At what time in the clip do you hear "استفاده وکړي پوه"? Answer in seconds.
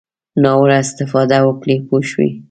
0.83-2.01